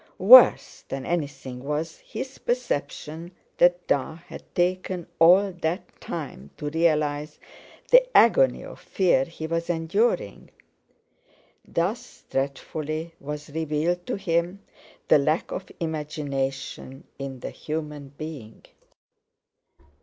Worse 0.17 0.83
than 0.87 1.05
anything 1.05 1.59
was 1.63 1.99
his 1.99 2.39
perception 2.39 3.29
that 3.59 3.85
"Da" 3.85 4.15
had 4.15 4.41
taken 4.55 5.05
all 5.19 5.51
that 5.51 6.01
time 6.01 6.49
to 6.57 6.71
realise 6.71 7.37
the 7.91 8.03
agony 8.17 8.63
of 8.65 8.79
fear 8.79 9.25
he 9.25 9.45
was 9.45 9.69
enduring. 9.69 10.49
Thus, 11.67 12.23
dreadfully, 12.31 13.13
was 13.19 13.51
revealed 13.51 14.07
to 14.07 14.15
him 14.15 14.63
the 15.07 15.19
lack 15.19 15.51
of 15.51 15.71
imagination 15.79 17.03
in 17.19 17.41
the 17.41 17.51
human 17.51 18.15
being. 18.17 18.65